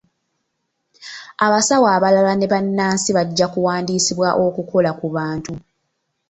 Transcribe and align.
Abasawo 1.45 1.87
abalala 1.95 2.33
ne 2.35 2.47
bannaasi 2.51 3.09
bajja 3.17 3.45
kuwandisibwa 3.53 4.29
okukola 4.45 4.91
ku 4.99 5.07
bantu. 5.15 5.53